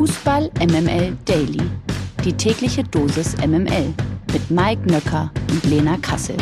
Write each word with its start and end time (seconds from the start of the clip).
Fußball 0.00 0.50
MML 0.58 1.14
Daily. 1.26 1.60
Die 2.24 2.32
tägliche 2.32 2.82
Dosis 2.82 3.36
MML 3.36 3.92
mit 4.32 4.50
Mike 4.50 4.90
Nöcker 4.90 5.30
und 5.50 5.62
Lena 5.64 5.98
Kassel. 5.98 6.38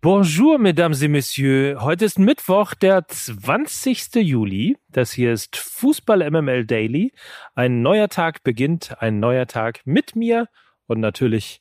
Bonjour, 0.00 0.60
mesdames 0.60 1.02
et 1.02 1.08
messieurs. 1.08 1.82
Heute 1.82 2.04
ist 2.04 2.20
Mittwoch, 2.20 2.74
der 2.74 3.08
20. 3.08 4.14
Juli. 4.22 4.76
Das 4.88 5.10
hier 5.10 5.32
ist 5.32 5.56
Fußball 5.56 6.30
MML 6.30 6.64
Daily. 6.64 7.10
Ein 7.56 7.82
neuer 7.82 8.08
Tag 8.08 8.44
beginnt, 8.44 9.02
ein 9.02 9.18
neuer 9.18 9.48
Tag 9.48 9.80
mit 9.84 10.14
mir 10.14 10.46
und 10.86 11.00
natürlich 11.00 11.60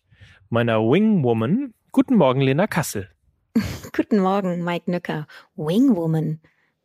meiner 0.50 0.82
Wingwoman. 0.82 1.74
Guten 1.92 2.18
Morgen, 2.18 2.42
Lena 2.42 2.68
Kassel. 2.68 3.10
Guten 3.96 4.20
Morgen, 4.20 4.64
Mike 4.64 4.92
Nöcker. 4.92 5.26
Wingwoman. 5.56 6.40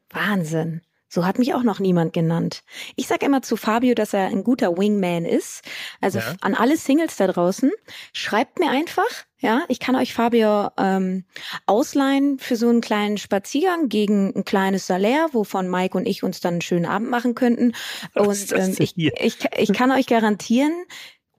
Wahnsinn. 0.08 0.80
So 1.12 1.26
hat 1.26 1.40
mich 1.40 1.54
auch 1.54 1.64
noch 1.64 1.80
niemand 1.80 2.12
genannt. 2.12 2.62
Ich 2.94 3.08
sag 3.08 3.24
immer 3.24 3.42
zu 3.42 3.56
Fabio, 3.56 3.94
dass 3.94 4.14
er 4.14 4.28
ein 4.28 4.44
guter 4.44 4.78
Wingman 4.78 5.24
ist. 5.24 5.62
Also 6.00 6.20
ja. 6.20 6.34
an 6.40 6.54
alle 6.54 6.76
Singles 6.76 7.16
da 7.16 7.26
draußen, 7.26 7.72
schreibt 8.12 8.60
mir 8.60 8.70
einfach. 8.70 9.04
Ja, 9.40 9.62
ich 9.66 9.80
kann 9.80 9.96
euch 9.96 10.14
Fabio 10.14 10.68
ähm, 10.78 11.24
ausleihen 11.66 12.38
für 12.38 12.54
so 12.54 12.68
einen 12.68 12.80
kleinen 12.80 13.18
Spaziergang 13.18 13.88
gegen 13.88 14.32
ein 14.36 14.44
kleines 14.44 14.86
Salär, 14.86 15.26
wovon 15.32 15.68
Mike 15.68 15.98
und 15.98 16.06
ich 16.06 16.22
uns 16.22 16.38
dann 16.38 16.54
einen 16.54 16.60
schönen 16.60 16.86
Abend 16.86 17.10
machen 17.10 17.34
könnten. 17.34 17.72
Und 18.14 18.52
ähm, 18.52 18.76
ich, 18.78 18.96
ich, 18.96 19.38
ich 19.56 19.72
kann 19.72 19.90
euch 19.90 20.06
garantieren, 20.06 20.72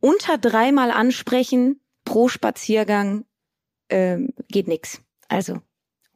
unter 0.01 0.38
dreimal 0.38 0.91
ansprechen 0.91 1.79
pro 2.03 2.27
Spaziergang 2.27 3.23
ähm, 3.90 4.34
geht 4.49 4.67
nix. 4.67 5.01
Also 5.29 5.62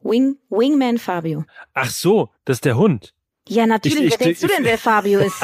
Wing, 0.00 0.36
Wingman 0.50 0.98
Fabio. 0.98 1.44
Ach 1.72 1.88
so, 1.88 2.28
das 2.44 2.58
ist 2.58 2.66
der 2.66 2.76
Hund. 2.76 3.15
Ja, 3.48 3.66
natürlich. 3.66 3.98
Ich, 3.98 4.04
ich, 4.04 4.10
Wer 4.10 4.26
denkst 4.26 4.42
ich, 4.42 4.48
du 4.48 4.54
denn, 4.54 4.64
wer 4.64 4.78
Fabio 4.78 5.20
ist? 5.20 5.40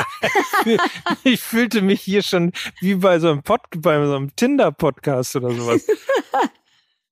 ich 1.25 1.41
fühlte 1.41 1.83
mich 1.83 2.01
hier 2.01 2.23
schon 2.23 2.53
wie 2.81 2.97
bei 2.97 3.19
so 3.19 3.31
einem, 3.31 3.43
Pod, 3.43 3.61
bei 3.77 4.05
so 4.05 4.17
einem 4.17 4.35
Tinder-Podcast 4.35 5.37
oder 5.37 5.51
sowas. 5.51 5.87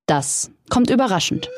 Das 0.07 0.51
kommt 0.69 0.91
überraschend. 0.91 1.49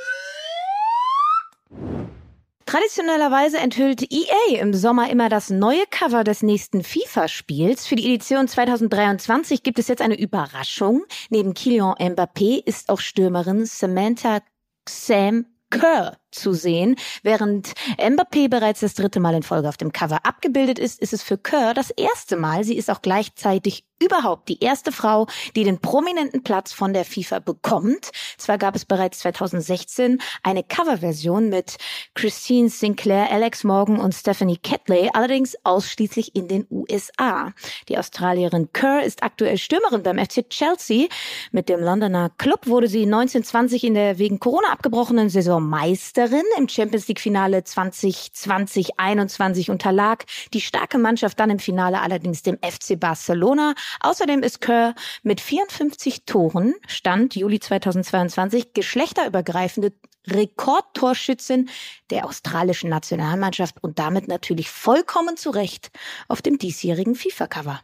Traditionellerweise 2.66 3.56
enthüllt 3.56 4.03
EA 4.12 4.60
im 4.60 4.75
Sommer 4.75 5.08
immer 5.08 5.30
das 5.30 5.48
neue 5.48 5.84
Cover 5.91 6.22
des 6.22 6.42
nächsten 6.42 6.84
FIFA-Spiels. 6.84 7.86
Für 7.86 7.97
die 7.97 8.05
Edition 8.06 8.48
2023 8.48 9.62
gibt 9.62 9.78
es 9.78 9.88
jetzt 9.88 10.03
eine 10.03 10.19
Überraschung. 10.19 11.05
Neben 11.30 11.55
Kylian 11.55 11.94
Mbappé 11.94 12.62
ist 12.62 12.91
auch 12.91 13.00
Stürmerin 13.00 13.64
Samantha 13.64 14.41
Sam 14.86 15.47
Kerr 15.70 16.19
zu 16.33 16.52
sehen. 16.52 16.97
Während 17.22 17.72
Mbappé 17.98 18.48
bereits 18.48 18.80
das 18.80 18.94
dritte 18.94 19.20
Mal 19.20 19.34
in 19.34 19.42
Folge 19.42 19.69
auf 19.69 19.77
dem 19.77 19.92
Cover 19.92 20.25
abgebildet 20.25 20.78
ist, 20.78 21.00
ist 21.00 21.12
es 21.12 21.22
für 21.22 21.38
Kerr 21.38 21.75
das 21.75 21.91
erste 21.91 22.36
Mal. 22.36 22.64
Sie 22.64 22.77
ist 22.77 22.91
auch 22.91 23.02
gleichzeitig 23.02 23.84
überhaupt 24.02 24.48
die 24.48 24.60
erste 24.60 24.92
Frau, 24.92 25.27
die 25.55 25.64
den 25.64 25.78
prominenten 25.78 26.42
Platz 26.42 26.72
von 26.72 26.92
der 26.92 27.05
FIFA 27.05 27.38
bekommt. 27.38 28.10
Zwar 28.36 28.58
gab 28.58 28.75
es 28.75 28.84
bereits 28.84 29.20
2016 29.20 30.20
eine 30.42 30.64
Coverversion 30.64 31.48
mit 31.48 31.77
Christine 32.14 32.69
Sinclair, 32.69 33.30
Alex 33.30 33.64
Morgan 33.64 34.00
und 34.00 34.12
Stephanie 34.12 34.58
Catley, 34.58 35.10
allerdings 35.12 35.56
ausschließlich 35.64 36.34
in 36.34 36.48
den 36.48 36.66
USA. 36.70 37.53
Die 37.88 37.97
Australierin 37.97 38.72
Kerr 38.72 39.05
ist 39.05 39.22
aktuell 39.22 39.58
Stürmerin 39.58 40.03
beim 40.03 40.19
FC 40.19 40.48
Chelsea. 40.48 41.06
Mit 41.53 41.69
dem 41.69 41.80
Londoner 41.80 42.30
Club 42.38 42.66
wurde 42.66 42.88
sie 42.88 43.03
1920 43.03 43.84
in 43.84 43.94
der 43.94 44.19
wegen 44.19 44.41
Corona 44.41 44.72
abgebrochenen 44.72 45.28
Saison 45.28 45.62
Meister 45.62 46.22
Meisterin. 46.23 46.45
Im 46.59 46.69
Champions 46.69 47.09
League 47.09 47.20
Finale 47.20 47.59
2020-21 47.59 49.70
unterlag 49.70 50.25
die 50.53 50.61
starke 50.61 50.98
Mannschaft 50.98 51.41
dann 51.41 51.48
im 51.51 51.59
Finale 51.59 52.01
allerdings 52.01 52.42
dem 52.42 52.59
FC 52.59 52.98
Barcelona. 52.98 53.75
Außerdem 54.01 54.43
ist 54.43 54.61
Kerr 54.61 54.95
mit 55.23 55.41
54 55.41 56.25
Toren, 56.25 56.75
Stand 56.87 57.34
Juli 57.34 57.61
2022, 57.61 58.75
geschlechterübergreifende 58.75 59.93
Rekordtorschützin 60.28 61.69
der 62.11 62.27
australischen 62.27 62.91
Nationalmannschaft 62.91 63.82
und 63.82 63.99
damit 63.99 64.28
natürlich 64.28 64.71
vollkommen 64.71 65.37
zu 65.37 65.50
Recht 65.50 65.91
auf 66.28 66.43
dem 66.43 66.59
diesjährigen 66.59 67.16
FIFA-Cover. 67.16 67.81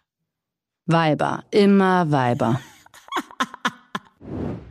Weiber, 0.87 1.45
immer 1.51 2.11
Weiber. 2.11 2.61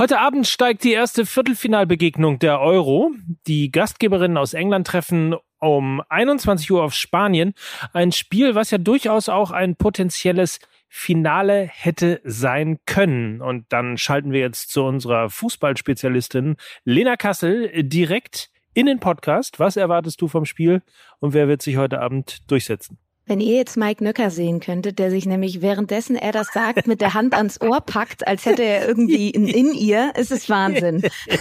Heute 0.00 0.18
Abend 0.18 0.46
steigt 0.46 0.82
die 0.82 0.92
erste 0.92 1.26
Viertelfinalbegegnung 1.26 2.38
der 2.38 2.58
Euro. 2.58 3.10
Die 3.46 3.70
Gastgeberinnen 3.70 4.38
aus 4.38 4.54
England 4.54 4.86
treffen 4.86 5.34
um 5.58 6.00
21 6.08 6.72
Uhr 6.72 6.82
auf 6.82 6.94
Spanien. 6.94 7.52
Ein 7.92 8.10
Spiel, 8.10 8.54
was 8.54 8.70
ja 8.70 8.78
durchaus 8.78 9.28
auch 9.28 9.50
ein 9.50 9.76
potenzielles 9.76 10.58
Finale 10.88 11.68
hätte 11.70 12.22
sein 12.24 12.78
können. 12.86 13.42
Und 13.42 13.66
dann 13.74 13.98
schalten 13.98 14.32
wir 14.32 14.40
jetzt 14.40 14.70
zu 14.70 14.84
unserer 14.84 15.28
Fußballspezialistin 15.28 16.56
Lena 16.84 17.16
Kassel 17.16 17.70
direkt 17.82 18.48
in 18.72 18.86
den 18.86 19.00
Podcast. 19.00 19.58
Was 19.58 19.76
erwartest 19.76 20.18
du 20.22 20.28
vom 20.28 20.46
Spiel 20.46 20.80
und 21.18 21.34
wer 21.34 21.46
wird 21.46 21.60
sich 21.60 21.76
heute 21.76 22.00
Abend 22.00 22.50
durchsetzen? 22.50 22.96
Wenn 23.30 23.38
ihr 23.38 23.58
jetzt 23.58 23.76
Mike 23.76 24.02
Nöcker 24.02 24.28
sehen 24.28 24.58
könntet, 24.58 24.98
der 24.98 25.12
sich 25.12 25.24
nämlich 25.24 25.62
währenddessen 25.62 26.16
er 26.16 26.32
das 26.32 26.48
sagt, 26.48 26.88
mit 26.88 27.00
der 27.00 27.14
Hand 27.14 27.32
ans 27.32 27.60
Ohr 27.60 27.80
packt, 27.80 28.26
als 28.26 28.44
hätte 28.44 28.64
er 28.64 28.88
irgendwie 28.88 29.32
ein 29.32 29.46
in 29.46 29.72
ihr, 29.72 30.12
ist 30.16 30.32
es 30.32 30.50
Wahnsinn. 30.50 31.00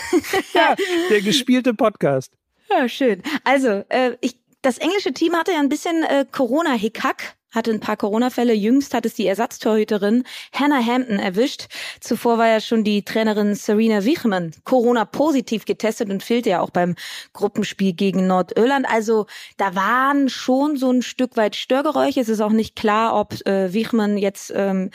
ja, 0.54 0.76
der 1.10 1.22
gespielte 1.22 1.74
Podcast. 1.74 2.32
Ja, 2.70 2.88
schön. 2.88 3.24
Also, 3.44 3.84
äh, 3.90 4.16
ich, 4.22 4.36
das 4.62 4.78
englische 4.78 5.14
Team 5.14 5.34
hatte 5.36 5.54
ja 5.54 5.58
ein 5.58 5.68
bisschen 5.68 6.04
äh, 6.04 6.28
Corona-Hickhack 6.32 7.36
hatte 7.52 7.72
ein 7.72 7.80
paar 7.80 7.98
Corona-Fälle. 7.98 8.54
Jüngst 8.54 8.94
hat 8.94 9.06
es 9.06 9.14
die 9.14 9.28
Ersatztorhüterin 9.28 10.24
Hannah 10.54 10.86
Hampton 10.86 11.20
erwischt. 11.20 11.68
Zuvor 12.00 12.38
war 12.38 12.48
ja 12.48 12.60
schon 12.60 12.84
die 12.84 13.04
Trainerin 13.04 13.56
Serena 13.56 14.06
Wichmann 14.06 14.52
Corona-positiv 14.64 15.66
getestet 15.66 16.10
und 16.10 16.24
fehlte 16.24 16.50
ja 16.50 16.62
auch 16.62 16.70
beim 16.70 16.96
Gruppenspiel 17.34 17.94
gegen 17.94 18.28
Nordirland. 18.28 18.88
Also 18.90 19.26
da 19.58 19.76
waren 19.76 20.30
schon 20.30 20.78
so 20.78 20.92
ein 20.92 21.02
Stück 21.02 21.38
weit 21.38 21.56
Störgeräusche. 21.56 22.20
Es 22.20 22.30
ist 22.30 22.42
auch 22.42 22.52
nicht 22.52 22.76
klar, 22.76 23.20
ob 23.20 23.34
äh, 23.46 23.74
Wichmann 23.74 24.18
jetzt 24.18 24.52
ähm, 24.56 24.92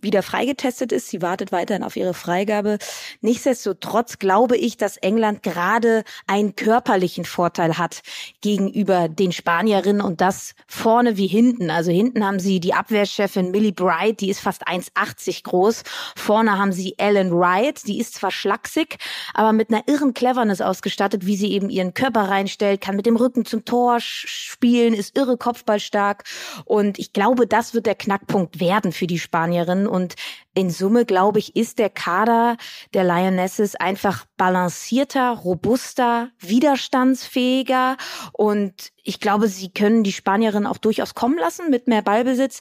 wieder 0.00 0.22
freigetestet 0.22 0.92
ist. 0.92 1.08
Sie 1.08 1.22
wartet 1.22 1.52
weiterhin 1.52 1.82
auf 1.82 1.96
ihre 1.96 2.14
Freigabe. 2.14 2.78
Nichtsdestotrotz 3.20 4.18
glaube 4.18 4.56
ich, 4.56 4.76
dass 4.76 4.96
England 4.96 5.42
gerade 5.42 6.04
einen 6.26 6.56
körperlichen 6.56 7.24
Vorteil 7.24 7.78
hat 7.78 8.02
gegenüber 8.40 9.08
den 9.08 9.32
Spanierinnen 9.32 10.00
und 10.00 10.20
das 10.20 10.54
vorne 10.66 11.16
wie 11.16 11.26
hinten. 11.26 11.70
Also 11.70 11.90
hinten 11.90 12.24
haben 12.24 12.40
sie 12.40 12.60
die 12.60 12.74
Abwehrchefin 12.74 13.50
Millie 13.50 13.72
Bright, 13.72 14.20
die 14.20 14.30
ist 14.30 14.40
fast 14.40 14.66
1,80 14.68 15.44
groß. 15.44 15.82
Vorne 16.16 16.58
haben 16.58 16.72
sie 16.72 16.94
Ellen 16.98 17.32
Wright, 17.32 17.86
die 17.86 17.98
ist 17.98 18.14
zwar 18.14 18.30
schlaksig, 18.30 18.98
aber 19.34 19.52
mit 19.52 19.70
einer 19.70 19.82
irren 19.86 20.14
Cleverness 20.14 20.60
ausgestattet, 20.60 21.26
wie 21.26 21.36
sie 21.36 21.52
eben 21.52 21.70
ihren 21.70 21.94
Körper 21.94 22.22
reinstellt, 22.28 22.80
kann 22.80 22.96
mit 22.96 23.06
dem 23.06 23.16
Rücken 23.16 23.44
zum 23.44 23.64
Tor 23.64 23.98
spielen, 24.00 24.94
ist 24.94 25.16
irre 25.16 25.36
Kopfballstark. 25.36 26.24
Und 26.64 26.98
ich 26.98 27.12
glaube, 27.12 27.46
das 27.46 27.74
wird 27.74 27.86
der 27.86 27.94
Knackpunkt 27.94 28.60
werden 28.60 28.92
für 28.92 29.06
die 29.06 29.18
Spanierinnen. 29.18 29.87
Und 29.88 30.14
in 30.54 30.70
Summe, 30.70 31.04
glaube 31.04 31.38
ich, 31.38 31.56
ist 31.56 31.78
der 31.78 31.90
Kader 31.90 32.56
der 32.94 33.04
Lionesses 33.04 33.74
einfach 33.74 34.26
balancierter, 34.36 35.30
robuster, 35.30 36.30
widerstandsfähiger. 36.38 37.96
Und 38.32 38.92
ich 39.02 39.20
glaube, 39.20 39.48
sie 39.48 39.70
können 39.70 40.04
die 40.04 40.12
Spanierinnen 40.12 40.66
auch 40.66 40.78
durchaus 40.78 41.14
kommen 41.14 41.38
lassen 41.38 41.70
mit 41.70 41.88
mehr 41.88 42.02
Ballbesitz, 42.02 42.60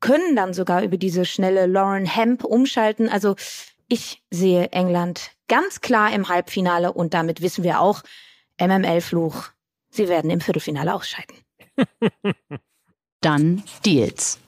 können 0.00 0.36
dann 0.36 0.52
sogar 0.52 0.82
über 0.82 0.96
diese 0.96 1.24
schnelle 1.24 1.66
Lauren 1.66 2.04
Hemp 2.04 2.44
umschalten. 2.44 3.08
Also 3.08 3.36
ich 3.88 4.22
sehe 4.30 4.70
England 4.72 5.30
ganz 5.48 5.80
klar 5.80 6.12
im 6.12 6.28
Halbfinale 6.28 6.92
und 6.92 7.14
damit 7.14 7.40
wissen 7.40 7.64
wir 7.64 7.80
auch, 7.80 8.02
MML-Fluch, 8.58 9.50
sie 9.90 10.08
werden 10.08 10.30
im 10.30 10.40
Viertelfinale 10.40 10.94
ausscheiden. 10.94 11.36
Dann 13.20 13.62
Deals. 13.84 14.38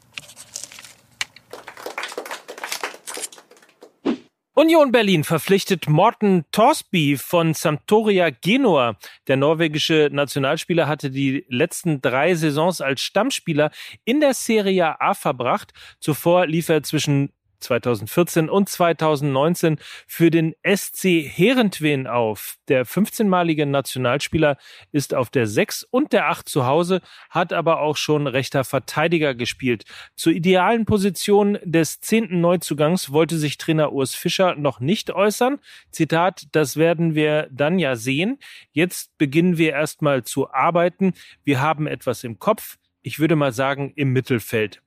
Union 4.58 4.90
Berlin 4.90 5.22
verpflichtet 5.22 5.86
Morten 5.86 6.46
Torsby 6.50 7.18
von 7.18 7.52
Sampdoria 7.52 8.30
Genua. 8.30 8.96
Der 9.28 9.36
norwegische 9.36 10.08
Nationalspieler 10.10 10.88
hatte 10.88 11.10
die 11.10 11.44
letzten 11.50 12.00
drei 12.00 12.34
Saisons 12.34 12.80
als 12.80 13.02
Stammspieler 13.02 13.70
in 14.06 14.20
der 14.20 14.32
Serie 14.32 14.98
A 14.98 15.12
verbracht. 15.12 15.74
Zuvor 16.00 16.46
lief 16.46 16.70
er 16.70 16.82
zwischen 16.82 17.34
2014 17.58 18.48
und 18.48 18.68
2019 18.68 19.78
für 20.06 20.30
den 20.30 20.54
SC 20.64 21.22
Herentwen 21.22 22.06
auf. 22.06 22.56
Der 22.68 22.86
15-malige 22.86 23.66
Nationalspieler 23.66 24.56
ist 24.92 25.14
auf 25.14 25.30
der 25.30 25.46
6 25.46 25.84
und 25.84 26.12
der 26.12 26.28
8 26.28 26.48
zu 26.48 26.66
Hause, 26.66 27.00
hat 27.30 27.52
aber 27.52 27.80
auch 27.80 27.96
schon 27.96 28.26
rechter 28.26 28.64
Verteidiger 28.64 29.34
gespielt. 29.34 29.84
Zur 30.14 30.32
idealen 30.32 30.84
Position 30.84 31.58
des 31.62 32.00
zehnten 32.00 32.40
Neuzugangs 32.40 33.12
wollte 33.12 33.38
sich 33.38 33.58
Trainer 33.58 33.92
Urs 33.92 34.14
Fischer 34.14 34.54
noch 34.54 34.80
nicht 34.80 35.10
äußern. 35.10 35.58
Zitat, 35.90 36.44
das 36.52 36.76
werden 36.76 37.14
wir 37.14 37.48
dann 37.50 37.78
ja 37.78 37.96
sehen. 37.96 38.38
Jetzt 38.72 39.16
beginnen 39.18 39.58
wir 39.58 39.72
erstmal 39.72 40.24
zu 40.24 40.50
arbeiten. 40.50 41.14
Wir 41.44 41.60
haben 41.60 41.86
etwas 41.86 42.24
im 42.24 42.38
Kopf. 42.38 42.76
Ich 43.02 43.18
würde 43.18 43.36
mal 43.36 43.52
sagen, 43.52 43.92
im 43.94 44.12
Mittelfeld. 44.12 44.82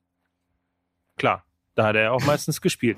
Klar, 1.17 1.45
da 1.79 1.85
hat 1.87 1.95
er 1.95 2.11
auch 2.11 2.25
meistens 2.25 2.59
gespielt. 2.59 2.97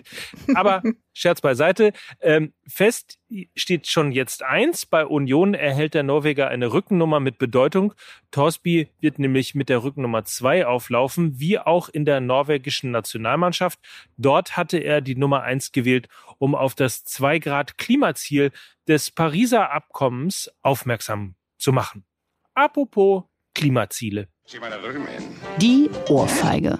Aber 0.55 0.81
Scherz 1.13 1.39
beiseite. 1.39 1.93
Ähm, 2.19 2.53
fest 2.65 3.19
steht 3.55 3.85
schon 3.85 4.11
jetzt 4.11 4.41
eins. 4.41 4.87
Bei 4.87 5.05
Union 5.05 5.53
erhält 5.53 5.93
der 5.93 6.01
Norweger 6.01 6.47
eine 6.47 6.73
Rückennummer 6.73 7.19
mit 7.19 7.37
Bedeutung. 7.37 7.93
Torsby 8.31 8.89
wird 8.99 9.19
nämlich 9.19 9.53
mit 9.53 9.69
der 9.69 9.83
Rückennummer 9.83 10.25
zwei 10.25 10.65
auflaufen, 10.65 11.39
wie 11.39 11.59
auch 11.59 11.89
in 11.89 12.05
der 12.05 12.21
norwegischen 12.21 12.89
Nationalmannschaft. 12.89 13.77
Dort 14.17 14.57
hatte 14.57 14.79
er 14.79 15.01
die 15.01 15.15
Nummer 15.15 15.43
eins 15.43 15.71
gewählt, 15.71 16.07
um 16.39 16.55
auf 16.55 16.73
das 16.73 17.03
zwei 17.03 17.37
Grad 17.37 17.77
Klimaziel 17.77 18.51
des 18.87 19.11
Pariser 19.11 19.69
Abkommens 19.69 20.51
aufmerksam 20.63 21.35
zu 21.59 21.71
machen. 21.71 22.03
Apropos 22.55 23.25
Klimaziele. 23.53 24.27
Die 25.59 25.87
Ohrfeige. 26.09 26.79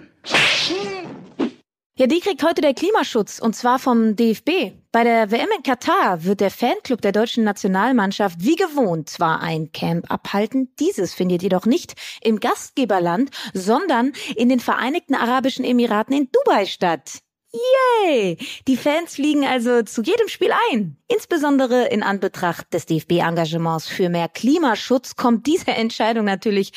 Ja, 2.01 2.07
die 2.07 2.19
kriegt 2.19 2.42
heute 2.42 2.62
der 2.62 2.74
Klimaschutz 2.74 3.38
und 3.38 3.56
zwar 3.56 3.77
vom 3.77 4.15
DFB. 4.15 4.71
Bei 4.92 5.03
der 5.03 5.30
WM 5.30 5.50
in 5.56 5.62
Katar 5.62 6.24
wird 6.24 6.39
der 6.39 6.50
Fanclub 6.50 7.00
der 7.00 7.12
deutschen 7.12 7.44
Nationalmannschaft 7.44 8.38
wie 8.39 8.56
gewohnt 8.56 9.07
zwar 9.07 9.39
ein 9.42 9.71
Camp 9.71 10.09
abhalten, 10.09 10.74
dieses 10.80 11.13
findet 11.13 11.44
jedoch 11.44 11.68
nicht 11.68 11.94
im 12.24 12.39
Gastgeberland, 12.39 13.30
sondern 13.53 14.13
in 14.36 14.50
den 14.50 14.59
Vereinigten 14.59 15.13
Arabischen 15.13 15.63
Emiraten 15.63 16.15
in 16.15 16.30
Dubai 16.31 16.65
statt. 16.65 17.19
Yay! 17.53 18.39
Die 18.68 18.77
Fans 18.77 19.13
fliegen 19.13 19.45
also 19.45 19.83
zu 19.83 20.01
jedem 20.01 20.27
Spiel 20.27 20.54
ein. 20.71 20.97
Insbesondere 21.07 21.86
in 21.89 22.01
Anbetracht 22.01 22.74
des 22.74 22.88
DFB-Engagements 22.88 23.88
für 23.88 24.09
mehr 24.09 24.27
Klimaschutz 24.27 25.15
kommt 25.15 25.45
diese 25.45 25.69
Entscheidung 25.69 26.25
natürlich 26.25 26.71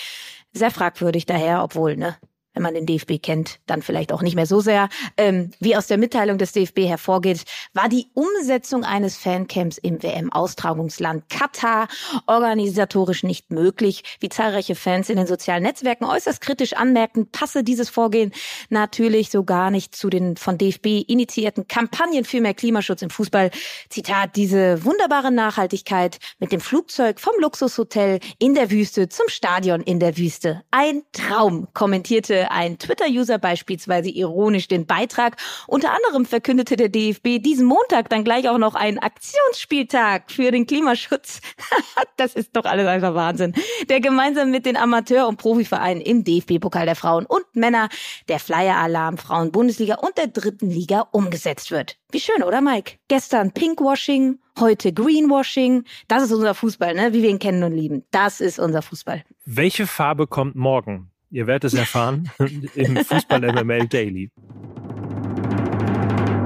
sehr 0.52 0.70
fragwürdig 0.70 1.24
daher, 1.24 1.64
obwohl, 1.64 1.96
ne, 1.96 2.18
wenn 2.54 2.62
man 2.62 2.74
den 2.74 2.86
DFB 2.86 3.20
kennt, 3.20 3.58
dann 3.66 3.82
vielleicht 3.82 4.12
auch 4.12 4.22
nicht 4.22 4.36
mehr 4.36 4.46
so 4.46 4.60
sehr. 4.60 4.88
Ähm, 5.16 5.50
wie 5.60 5.76
aus 5.76 5.88
der 5.88 5.98
Mitteilung 5.98 6.38
des 6.38 6.52
DFB 6.52 6.80
hervorgeht, 6.86 7.44
war 7.74 7.88
die 7.88 8.06
Umsetzung 8.14 8.84
eines 8.84 9.16
Fancamps 9.16 9.78
im 9.78 10.02
WM-Austragungsland 10.02 11.28
Katar 11.28 11.88
organisatorisch 12.26 13.24
nicht 13.24 13.50
möglich. 13.50 14.04
Wie 14.20 14.28
zahlreiche 14.28 14.74
Fans 14.74 15.10
in 15.10 15.16
den 15.16 15.26
sozialen 15.26 15.64
Netzwerken 15.64 16.04
äußerst 16.04 16.40
kritisch 16.40 16.74
anmerken, 16.74 17.30
passe 17.30 17.64
dieses 17.64 17.90
Vorgehen 17.90 18.32
natürlich 18.70 19.30
so 19.30 19.44
gar 19.44 19.70
nicht 19.70 19.94
zu 19.94 20.08
den 20.08 20.36
von 20.36 20.56
DFB 20.56 21.04
initiierten 21.08 21.66
Kampagnen 21.68 22.24
für 22.24 22.40
mehr 22.40 22.54
Klimaschutz 22.54 23.02
im 23.02 23.10
Fußball. 23.10 23.50
Zitat, 23.88 24.36
diese 24.36 24.84
wunderbare 24.84 25.32
Nachhaltigkeit 25.32 26.18
mit 26.38 26.52
dem 26.52 26.60
Flugzeug 26.60 27.18
vom 27.18 27.32
Luxushotel 27.40 28.20
in 28.38 28.54
der 28.54 28.70
Wüste 28.70 29.08
zum 29.08 29.28
Stadion 29.28 29.80
in 29.80 29.98
der 29.98 30.16
Wüste. 30.16 30.62
Ein 30.70 31.02
Traum, 31.12 31.68
kommentierte 31.74 32.43
ein 32.50 32.78
Twitter-User 32.78 33.38
beispielsweise 33.38 34.10
ironisch 34.10 34.68
den 34.68 34.86
Beitrag. 34.86 35.36
Unter 35.66 35.92
anderem 35.92 36.26
verkündete 36.26 36.76
der 36.76 36.88
DFB 36.88 37.42
diesen 37.42 37.66
Montag 37.66 38.08
dann 38.08 38.24
gleich 38.24 38.48
auch 38.48 38.58
noch 38.58 38.74
einen 38.74 38.98
Aktionsspieltag 38.98 40.30
für 40.30 40.50
den 40.50 40.66
Klimaschutz. 40.66 41.40
das 42.16 42.34
ist 42.34 42.56
doch 42.56 42.64
alles 42.64 42.86
einfach 42.86 43.14
Wahnsinn. 43.14 43.54
Der 43.88 44.00
gemeinsam 44.00 44.50
mit 44.50 44.66
den 44.66 44.76
Amateur- 44.76 45.28
und 45.28 45.36
Profivereinen 45.36 46.02
im 46.02 46.24
DFB-Pokal 46.24 46.86
der 46.86 46.96
Frauen 46.96 47.26
und 47.26 47.44
Männer, 47.54 47.88
der 48.28 48.38
Flyer-Alarm 48.38 49.18
Frauen-Bundesliga 49.18 49.96
und 49.96 50.16
der 50.18 50.28
dritten 50.28 50.70
Liga 50.70 51.06
umgesetzt 51.12 51.70
wird. 51.70 51.96
Wie 52.10 52.20
schön, 52.20 52.42
oder 52.42 52.60
Mike? 52.60 52.98
Gestern 53.08 53.52
Pinkwashing, 53.52 54.38
heute 54.58 54.92
Greenwashing. 54.92 55.84
Das 56.06 56.22
ist 56.22 56.32
unser 56.32 56.54
Fußball, 56.54 56.94
ne? 56.94 57.12
Wie 57.12 57.22
wir 57.22 57.30
ihn 57.30 57.38
kennen 57.38 57.62
und 57.64 57.72
lieben. 57.72 58.04
Das 58.12 58.40
ist 58.40 58.58
unser 58.58 58.82
Fußball. 58.82 59.24
Welche 59.44 59.86
Farbe 59.86 60.26
kommt 60.26 60.54
morgen? 60.54 61.10
Ihr 61.34 61.48
werdet 61.48 61.64
es 61.64 61.74
erfahren 61.74 62.30
im 62.76 62.96
Fußball 62.96 63.40
MML 63.40 63.88
Daily. 63.88 64.30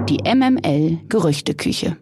Die 0.09 0.17
MML 0.25 1.01
Gerüchteküche. 1.11 1.99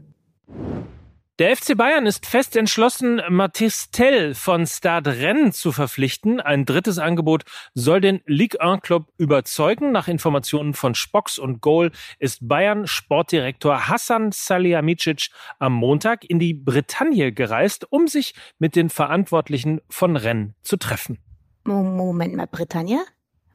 Der 1.40 1.56
FC 1.56 1.76
Bayern 1.76 2.06
ist 2.06 2.26
fest 2.26 2.54
entschlossen, 2.54 3.20
Mathis 3.28 3.90
Tell 3.90 4.34
von 4.34 4.68
Stade 4.68 5.18
Rennes 5.18 5.58
zu 5.58 5.72
verpflichten. 5.72 6.40
Ein 6.40 6.64
drittes 6.64 6.98
Angebot 6.98 7.42
soll 7.74 8.00
den 8.00 8.20
Ligue 8.24 8.60
1 8.60 8.82
Club 8.82 9.08
überzeugen. 9.18 9.90
Nach 9.90 10.06
Informationen 10.06 10.72
von 10.72 10.94
Spox 10.94 11.40
und 11.40 11.60
Goal 11.60 11.90
ist 12.20 12.46
Bayern 12.46 12.86
Sportdirektor 12.86 13.88
Hassan 13.88 14.30
Salihamidzic 14.30 15.30
am 15.58 15.72
Montag 15.72 16.24
in 16.24 16.38
die 16.38 16.54
Bretagne 16.54 17.32
gereist, 17.32 17.84
um 17.90 18.06
sich 18.06 18.34
mit 18.60 18.76
den 18.76 18.90
Verantwortlichen 18.90 19.80
von 19.88 20.14
Rennes 20.14 20.52
zu 20.62 20.76
treffen. 20.76 21.18
Moment 21.66 22.34
mal, 22.34 22.46
Britannia? 22.46 23.02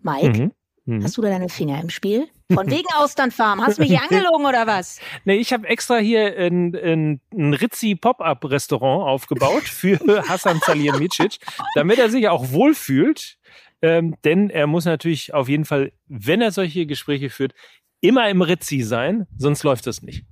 Mike? 0.01 0.39
Mhm. 0.39 0.51
Mhm. 0.85 1.03
Hast 1.03 1.17
du 1.17 1.21
da 1.21 1.29
deine 1.29 1.49
Finger 1.49 1.79
im 1.79 1.89
Spiel? 1.89 2.27
Von 2.51 2.67
wegen 2.71 2.87
Austernfarm. 2.97 3.61
Hast 3.65 3.77
du 3.77 3.83
mich 3.83 3.91
hier 3.91 4.01
angelogen 4.01 4.45
oder 4.45 4.67
was? 4.67 4.99
Nee, 5.25 5.35
ich 5.35 5.53
habe 5.53 5.67
extra 5.67 5.97
hier 5.97 6.35
ein, 6.37 6.75
ein, 6.75 7.21
ein 7.33 7.53
Ritzi 7.53 7.95
Pop-Up-Restaurant 7.95 9.07
aufgebaut 9.07 9.63
für 9.65 9.99
Hassan 10.27 10.59
Salihamidzic, 10.65 11.37
damit 11.75 11.99
er 11.99 12.09
sich 12.09 12.27
auch 12.27 12.51
wohlfühlt. 12.51 13.37
Ähm, 13.83 14.15
denn 14.23 14.49
er 14.51 14.67
muss 14.67 14.85
natürlich 14.85 15.33
auf 15.33 15.49
jeden 15.49 15.65
Fall, 15.65 15.91
wenn 16.07 16.41
er 16.41 16.51
solche 16.51 16.85
Gespräche 16.85 17.29
führt, 17.31 17.53
immer 17.99 18.29
im 18.29 18.41
Ritzi 18.41 18.81
sein, 18.81 19.27
sonst 19.37 19.63
läuft 19.63 19.87
das 19.87 20.01
nicht. 20.01 20.23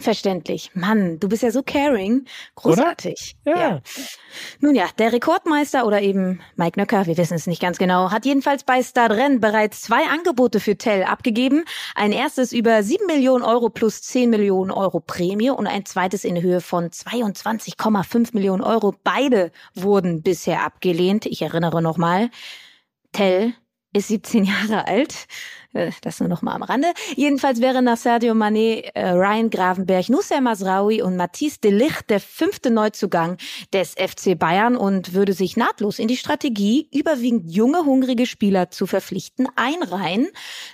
Verständlich. 0.00 0.70
Mann, 0.74 1.18
du 1.18 1.28
bist 1.28 1.42
ja 1.42 1.50
so 1.50 1.62
caring. 1.62 2.26
Großartig. 2.54 3.36
Ja. 3.44 3.58
ja. 3.58 3.80
Nun 4.60 4.74
ja, 4.74 4.86
der 4.98 5.12
Rekordmeister 5.12 5.86
oder 5.86 6.00
eben 6.02 6.40
Mike 6.56 6.78
Nöcker, 6.78 7.06
wir 7.06 7.16
wissen 7.16 7.34
es 7.34 7.46
nicht 7.46 7.60
ganz 7.60 7.78
genau, 7.78 8.10
hat 8.10 8.24
jedenfalls 8.24 8.64
bei 8.64 8.82
Stadren 8.82 9.40
bereits 9.40 9.82
zwei 9.82 10.06
Angebote 10.08 10.60
für 10.60 10.76
Tell 10.76 11.04
abgegeben. 11.04 11.64
Ein 11.94 12.12
erstes 12.12 12.52
über 12.52 12.82
7 12.82 13.06
Millionen 13.06 13.44
Euro 13.44 13.70
plus 13.70 14.02
10 14.02 14.30
Millionen 14.30 14.70
Euro 14.70 15.00
Prämie 15.00 15.50
und 15.50 15.66
ein 15.66 15.84
zweites 15.84 16.24
in 16.24 16.40
Höhe 16.40 16.60
von 16.60 16.90
22,5 16.90 18.34
Millionen 18.34 18.62
Euro. 18.62 18.94
Beide 19.02 19.50
wurden 19.74 20.22
bisher 20.22 20.64
abgelehnt. 20.64 21.26
Ich 21.26 21.42
erinnere 21.42 21.82
nochmal. 21.82 22.30
Tell 23.12 23.54
ist 23.92 24.08
17 24.08 24.44
Jahre 24.44 24.86
alt 24.86 25.26
das 25.72 26.20
nur 26.20 26.28
noch 26.28 26.42
mal 26.42 26.54
am 26.54 26.62
Rande. 26.62 26.88
Jedenfalls 27.14 27.60
wäre 27.60 27.82
nach 27.82 27.96
Sergio 27.96 28.32
Mané, 28.32 28.90
äh, 28.94 29.10
Ryan 29.10 29.50
Gravenberg, 29.50 30.08
Nusser 30.08 30.40
Masraoui 30.40 31.02
und 31.02 31.16
Matisse 31.16 31.60
de 31.60 31.70
Ligt 31.70 32.08
der 32.08 32.20
fünfte 32.20 32.70
Neuzugang 32.70 33.36
des 33.72 33.94
FC 33.94 34.38
Bayern 34.38 34.76
und 34.76 35.12
würde 35.12 35.32
sich 35.32 35.56
nahtlos 35.56 35.98
in 35.98 36.08
die 36.08 36.16
Strategie, 36.16 36.88
überwiegend 36.92 37.50
junge, 37.50 37.84
hungrige 37.84 38.26
Spieler 38.26 38.70
zu 38.70 38.86
verpflichten, 38.86 39.46
einreihen. 39.56 40.28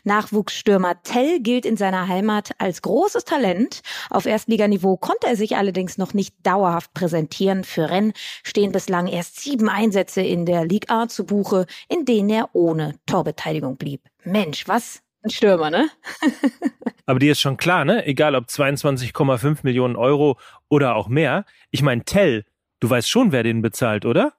Nachwuchsstürmer 0.05 1.03
Tell 1.03 1.41
gilt 1.41 1.67
in 1.67 1.77
seiner 1.77 2.09
Heimat 2.09 2.53
als 2.59 2.83
großes 2.83 3.25
Talent. 3.25 3.83
Auf 4.11 4.27
Erstliganiveau 4.27 4.97
konnte 4.97 5.27
er 5.27 5.37
sich 5.37 5.57
allerdings 5.57 5.99
noch 5.99 6.15
nicht 6.15 6.35
dauerhaft 6.45 6.95
präsentieren. 6.95 7.65
Für 7.65 7.91
Rennes 7.91 8.15
stehen 8.43 8.73
bislang 8.73 9.07
erst 9.07 9.41
sieben 9.41 9.69
Einsätze 9.69 10.23
in 10.23 10.47
der 10.47 10.65
Ligue 10.65 10.89
A 10.89 11.09
zu 11.09 11.25
Buche, 11.25 11.67
in 11.89 12.05
denen 12.05 12.31
er 12.31 12.51
ohne 12.55 12.95
Torbeteiligung 13.07 13.77
blieb. 13.77 14.14
Mensch, 14.25 14.67
was 14.67 15.03
ein 15.23 15.31
Stürmer, 15.31 15.71
ne? 15.71 15.91
Aber 17.07 17.19
die 17.19 17.29
ist 17.29 17.41
schon 17.41 17.57
klar, 17.57 17.85
ne? 17.85 18.07
Egal 18.07 18.35
ob 18.35 18.47
22,5 18.47 19.59
Millionen 19.63 19.97
Euro 19.97 20.39
oder 20.69 20.97
auch 20.97 21.09
mehr. 21.09 21.45
Ich 21.71 21.83
meine, 21.83 22.05
Tell, 22.05 22.45
du 22.81 22.91
weißt 22.91 23.09
schon, 23.09 23.33
wer 23.33 23.43
den 23.43 23.63
bezahlt, 23.63 24.05
oder? 24.05 24.35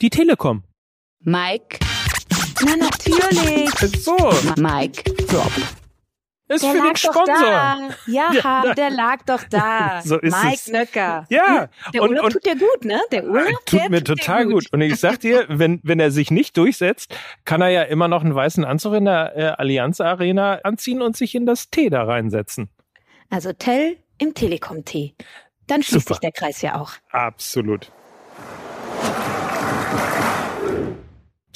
Die 0.00 0.10
Telekom. 0.10 0.62
Mike. 1.20 1.78
Na 2.64 2.76
natürlich. 2.76 3.70
So. 4.02 4.16
Mike 4.56 5.02
Drop. 5.26 5.52
Ist 6.48 6.62
der 6.62 6.72
für 6.72 6.82
den 6.82 6.96
Sponsor. 6.96 7.90
Ja, 8.06 8.32
ja, 8.32 8.74
der 8.74 8.90
lag 8.90 9.22
doch 9.26 9.42
da. 9.50 10.00
So 10.04 10.18
ist 10.18 10.32
Mike 10.32 10.54
es. 10.54 10.68
Nöcker. 10.68 11.26
Ja. 11.28 11.68
Der 11.92 12.02
und, 12.02 12.10
Urlaub 12.10 12.26
und, 12.26 12.32
tut 12.32 12.46
dir 12.46 12.56
gut, 12.56 12.84
ne? 12.84 13.00
Der 13.10 13.24
Urlaub 13.24 13.66
tut 13.66 13.80
der 13.80 13.90
mir 13.90 14.04
tut 14.04 14.18
total 14.18 14.46
gut. 14.46 14.72
Und 14.72 14.80
ich 14.80 14.96
sag 14.96 15.18
dir, 15.20 15.44
wenn, 15.48 15.80
wenn 15.82 15.98
er 15.98 16.12
sich 16.12 16.30
nicht 16.30 16.56
durchsetzt, 16.56 17.14
kann 17.44 17.60
er 17.60 17.70
ja 17.70 17.82
immer 17.82 18.06
noch 18.06 18.22
einen 18.22 18.34
weißen 18.34 18.64
Anzug 18.64 18.94
in 18.94 19.06
der 19.06 19.36
äh, 19.36 19.42
Allianz 19.58 20.00
Arena 20.00 20.60
anziehen 20.62 21.02
und 21.02 21.16
sich 21.16 21.34
in 21.34 21.46
das 21.46 21.70
T 21.70 21.90
da 21.90 22.04
reinsetzen. 22.04 22.68
Also 23.28 23.52
Tell 23.52 23.96
im 24.18 24.34
Telekom-T. 24.34 25.14
Dann 25.66 25.82
schließt 25.82 26.06
Super. 26.06 26.14
sich 26.14 26.20
der 26.20 26.32
Kreis 26.32 26.62
ja 26.62 26.80
auch. 26.80 26.92
Absolut. 27.10 27.90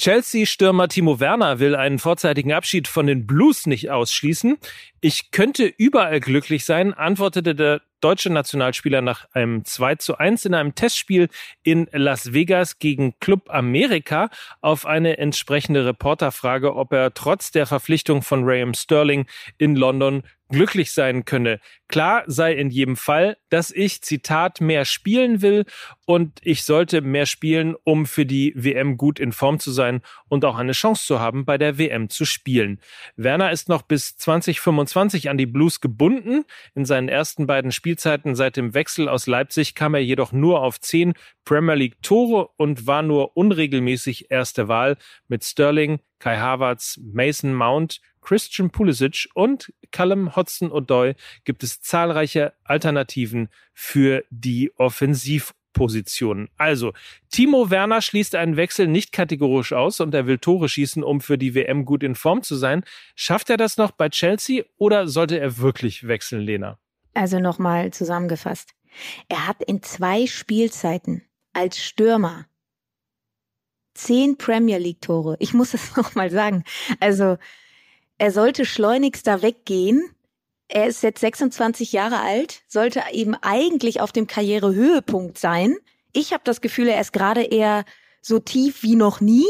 Chelsea-Stürmer 0.01 0.87
Timo 0.87 1.19
Werner 1.19 1.59
will 1.59 1.75
einen 1.75 1.99
vorzeitigen 1.99 2.53
Abschied 2.53 2.87
von 2.87 3.05
den 3.05 3.27
Blues 3.27 3.67
nicht 3.67 3.91
ausschließen. 3.91 4.57
Ich 4.99 5.29
könnte 5.29 5.65
überall 5.65 6.19
glücklich 6.19 6.65
sein, 6.65 6.95
antwortete 6.95 7.53
der 7.53 7.81
deutsche 8.01 8.29
Nationalspieler 8.29 9.01
nach 9.01 9.25
einem 9.33 9.63
2 9.63 9.95
zu 9.95 10.17
1 10.17 10.45
in 10.45 10.53
einem 10.53 10.75
Testspiel 10.75 11.29
in 11.63 11.87
Las 11.91 12.33
Vegas 12.33 12.79
gegen 12.79 13.17
Club 13.19 13.49
America 13.49 14.29
auf 14.61 14.85
eine 14.85 15.17
entsprechende 15.17 15.85
Reporterfrage, 15.85 16.75
ob 16.75 16.91
er 16.91 17.13
trotz 17.13 17.51
der 17.51 17.65
Verpflichtung 17.65 18.21
von 18.21 18.43
Raheem 18.43 18.73
Sterling 18.73 19.25
in 19.57 19.75
London 19.75 20.23
glücklich 20.51 20.91
sein 20.91 21.25
könne. 21.25 21.59
Klar 21.87 22.23
sei 22.27 22.53
in 22.53 22.69
jedem 22.69 22.95
Fall, 22.95 23.37
dass 23.49 23.71
ich, 23.71 24.01
Zitat, 24.01 24.61
mehr 24.61 24.85
spielen 24.85 25.41
will 25.41 25.65
und 26.05 26.39
ich 26.41 26.63
sollte 26.63 27.01
mehr 27.01 27.25
spielen, 27.25 27.75
um 27.83 28.05
für 28.05 28.25
die 28.25 28.53
WM 28.55 28.97
gut 28.97 29.19
in 29.19 29.31
Form 29.31 29.59
zu 29.59 29.71
sein 29.71 30.01
und 30.29 30.45
auch 30.45 30.57
eine 30.57 30.73
Chance 30.73 31.05
zu 31.05 31.19
haben, 31.19 31.45
bei 31.45 31.57
der 31.57 31.77
WM 31.77 32.09
zu 32.09 32.25
spielen. 32.25 32.79
Werner 33.15 33.51
ist 33.51 33.69
noch 33.69 33.81
bis 33.81 34.15
2025 34.17 35.29
an 35.29 35.37
die 35.37 35.45
Blues 35.45 35.81
gebunden. 35.81 36.45
In 36.75 36.85
seinen 36.85 37.09
ersten 37.09 37.47
beiden 37.47 37.71
Spielzeiten 37.91 38.35
seit 38.35 38.55
dem 38.55 38.73
Wechsel 38.73 39.09
aus 39.09 39.27
Leipzig 39.27 39.75
kam 39.75 39.95
er 39.95 39.99
jedoch 39.99 40.31
nur 40.31 40.61
auf 40.61 40.79
zehn 40.79 41.13
Premier 41.43 41.75
League 41.75 42.01
Tore 42.01 42.47
und 42.55 42.87
war 42.87 43.01
nur 43.01 43.35
unregelmäßig 43.35 44.31
erste 44.31 44.69
Wahl 44.69 44.95
mit 45.27 45.43
Sterling, 45.43 45.99
Kai 46.17 46.37
Havertz, 46.37 47.01
Mason 47.03 47.53
Mount, 47.53 47.99
Christian 48.21 48.69
Pulisic 48.69 49.27
und 49.33 49.73
Callum 49.91 50.37
Hudson-Odoi 50.37 51.15
gibt 51.43 51.63
es 51.63 51.81
zahlreiche 51.81 52.53
Alternativen 52.63 53.49
für 53.73 54.23
die 54.29 54.71
Offensivpositionen. 54.77 56.47
Also, 56.55 56.93
Timo 57.29 57.69
Werner 57.69 58.01
schließt 58.01 58.35
einen 58.35 58.55
Wechsel 58.55 58.87
nicht 58.87 59.11
kategorisch 59.11 59.73
aus 59.73 59.99
und 59.99 60.13
er 60.13 60.27
will 60.27 60.37
Tore 60.37 60.69
schießen, 60.69 61.03
um 61.03 61.19
für 61.19 61.37
die 61.37 61.55
WM 61.55 61.83
gut 61.83 62.03
in 62.03 62.15
Form 62.15 62.41
zu 62.41 62.55
sein. 62.55 62.85
Schafft 63.15 63.49
er 63.49 63.57
das 63.57 63.75
noch 63.75 63.91
bei 63.91 64.07
Chelsea 64.07 64.63
oder 64.77 65.09
sollte 65.09 65.37
er 65.37 65.57
wirklich 65.57 66.07
wechseln, 66.07 66.39
Lena? 66.39 66.79
Also 67.13 67.39
nochmal 67.39 67.91
zusammengefasst. 67.91 68.71
Er 69.29 69.47
hat 69.47 69.63
in 69.63 69.83
zwei 69.83 70.27
Spielzeiten 70.27 71.23
als 71.53 71.77
Stürmer 71.77 72.45
zehn 73.93 74.37
Premier 74.37 74.77
League 74.77 75.01
Tore. 75.01 75.35
Ich 75.39 75.53
muss 75.53 75.73
es 75.73 75.95
nochmal 75.95 76.31
sagen. 76.31 76.63
Also 76.99 77.37
er 78.17 78.31
sollte 78.31 78.65
schleunigst 78.65 79.27
da 79.27 79.41
weggehen. 79.41 80.03
Er 80.67 80.87
ist 80.87 81.03
jetzt 81.03 81.19
26 81.19 81.91
Jahre 81.91 82.19
alt, 82.21 82.61
sollte 82.67 83.03
eben 83.11 83.35
eigentlich 83.35 83.99
auf 83.99 84.13
dem 84.13 84.27
Karrierehöhepunkt 84.27 85.37
sein. 85.37 85.75
Ich 86.13 86.31
habe 86.31 86.43
das 86.45 86.61
Gefühl, 86.61 86.87
er 86.87 87.01
ist 87.01 87.11
gerade 87.11 87.43
eher 87.43 87.83
so 88.21 88.39
tief 88.39 88.83
wie 88.83 88.95
noch 88.95 89.19
nie 89.19 89.47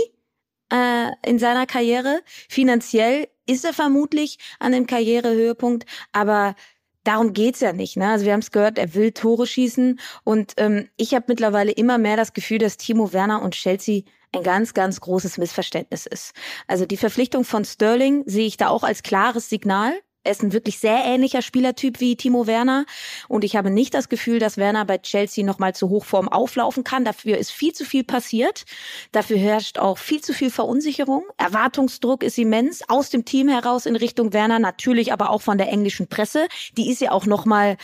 äh, 0.71 1.11
in 1.23 1.37
seiner 1.37 1.67
Karriere. 1.67 2.21
Finanziell 2.49 3.27
ist 3.45 3.65
er 3.65 3.73
vermutlich 3.73 4.39
an 4.59 4.71
dem 4.71 4.87
Karrierehöhepunkt, 4.87 5.85
aber 6.11 6.55
darum 7.03 7.33
geht's 7.33 7.59
ja 7.59 7.73
nicht. 7.73 7.97
Ne? 7.97 8.09
Also 8.09 8.25
wir 8.25 8.33
haben 8.33 8.41
es 8.41 8.51
gehört, 8.51 8.77
er 8.77 8.93
will 8.93 9.11
Tore 9.11 9.47
schießen 9.47 9.99
und 10.23 10.53
ähm, 10.57 10.89
ich 10.97 11.13
habe 11.13 11.25
mittlerweile 11.27 11.71
immer 11.71 11.97
mehr 11.97 12.17
das 12.17 12.33
Gefühl, 12.33 12.59
dass 12.59 12.77
Timo 12.77 13.13
Werner 13.13 13.41
und 13.41 13.55
Chelsea 13.55 14.03
ein 14.33 14.43
ganz, 14.43 14.73
ganz 14.73 15.01
großes 15.01 15.37
Missverständnis 15.37 16.05
ist. 16.05 16.33
Also 16.67 16.85
die 16.85 16.97
Verpflichtung 16.97 17.43
von 17.43 17.65
Sterling 17.65 18.23
sehe 18.25 18.47
ich 18.47 18.57
da 18.57 18.69
auch 18.69 18.83
als 18.83 19.03
klares 19.03 19.49
Signal. 19.49 19.93
Er 20.23 20.33
ist 20.33 20.43
ein 20.43 20.53
wirklich 20.53 20.77
sehr 20.77 21.03
ähnlicher 21.03 21.41
Spielertyp 21.41 21.99
wie 21.99 22.15
Timo 22.15 22.45
Werner. 22.45 22.85
Und 23.27 23.43
ich 23.43 23.55
habe 23.55 23.71
nicht 23.71 23.93
das 23.95 24.07
Gefühl, 24.07 24.37
dass 24.37 24.57
Werner 24.57 24.85
bei 24.85 24.99
Chelsea 24.99 25.43
nochmal 25.43 25.73
zu 25.73 25.89
Hochform 25.89 26.29
auflaufen 26.29 26.83
kann. 26.83 27.03
Dafür 27.03 27.39
ist 27.39 27.51
viel 27.51 27.73
zu 27.73 27.85
viel 27.85 28.03
passiert. 28.03 28.65
Dafür 29.11 29.37
herrscht 29.37 29.79
auch 29.79 29.97
viel 29.97 30.21
zu 30.21 30.33
viel 30.33 30.51
Verunsicherung. 30.51 31.23
Erwartungsdruck 31.37 32.21
ist 32.21 32.37
immens 32.37 32.87
aus 32.87 33.09
dem 33.09 33.25
Team 33.25 33.47
heraus 33.49 33.87
in 33.87 33.95
Richtung 33.95 34.31
Werner, 34.31 34.59
natürlich 34.59 35.11
aber 35.11 35.31
auch 35.31 35.41
von 35.41 35.57
der 35.57 35.69
englischen 35.69 36.07
Presse. 36.07 36.47
Die 36.77 36.91
ist 36.91 37.01
ja 37.01 37.11
auch 37.11 37.25
nochmal 37.25 37.77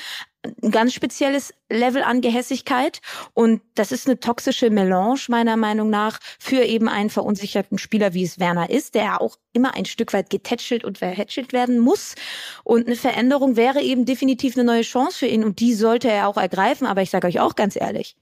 ein 0.44 0.72
ganz 0.72 0.94
spezielles 0.94 1.54
Level 1.70 2.04
an 2.04 2.22
Gehässigkeit 2.22 3.02
und 3.34 3.62
das 3.76 3.92
ist 3.92 4.08
eine 4.08 4.20
toxische 4.20 4.70
Melange 4.70 5.20
meiner 5.30 5.58
Meinung 5.58 5.90
nach 5.90 6.20
für 6.40 6.64
eben 6.64 6.88
einen 6.88 7.10
verunsicherten 7.10 7.78
Spieler, 7.78 8.14
wie 8.14 8.24
es 8.24 8.40
Werner 8.40 8.70
ist, 8.70 8.96
der 8.96 9.22
auch 9.22 9.38
immer 9.54 9.74
ein 9.74 9.86
Stück 9.86 10.14
weit 10.14 10.30
getätschelt 10.30 10.84
und 10.84 11.00
verhätschelt 11.00 11.54
werden 11.54 11.80
muss 11.80 12.16
und 12.64 12.88
eine 12.88 12.96
Veränderung 12.96 13.56
wäre 13.56 13.82
eben 13.82 14.06
definitiv 14.06 14.56
eine 14.56 14.64
neue 14.64 14.84
Chance 14.84 15.20
für 15.20 15.28
ihn 15.28 15.44
und 15.44 15.60
die 15.60 15.74
sollte 15.74 16.10
er 16.10 16.28
auch 16.28 16.38
ergreifen, 16.38 16.88
aber 16.88 17.02
ich 17.02 17.10
sage 17.10 17.28
euch 17.28 17.40
auch 17.40 17.56
ganz 17.56 17.76
ehrlich, 17.76 18.16